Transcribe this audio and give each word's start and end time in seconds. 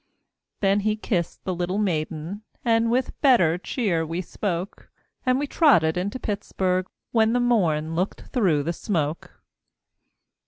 Then 0.61 0.79
he 0.79 0.95
kissed 0.95 1.43
the 1.43 1.53
little 1.53 1.77
maiden, 1.77 2.41
And 2.65 2.89
with 2.89 3.21
better 3.21 3.59
cheer 3.59 4.03
we 4.03 4.19
spoke, 4.19 4.89
And 5.27 5.37
we 5.37 5.45
trotted 5.45 5.95
into 5.95 6.19
Pittsburg, 6.19 6.87
When 7.11 7.33
the 7.33 7.39
morn 7.39 7.93
looked 7.93 8.21
through 8.21 8.63
the 8.63 8.73
smoke. 8.73 9.33